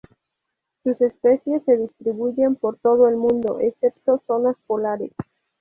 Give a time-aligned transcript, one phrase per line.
[0.83, 5.11] Sus especies se distribuyen por todo el mundo, excepto zonas polares.